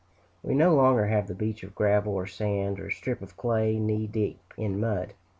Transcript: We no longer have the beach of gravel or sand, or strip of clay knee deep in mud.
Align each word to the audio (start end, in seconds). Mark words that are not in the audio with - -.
We 0.41 0.55
no 0.55 0.73
longer 0.73 1.05
have 1.05 1.27
the 1.27 1.35
beach 1.35 1.61
of 1.61 1.75
gravel 1.75 2.13
or 2.15 2.25
sand, 2.25 2.79
or 2.79 2.89
strip 2.89 3.21
of 3.21 3.37
clay 3.37 3.77
knee 3.77 4.07
deep 4.07 4.41
in 4.57 4.79
mud. 4.79 5.13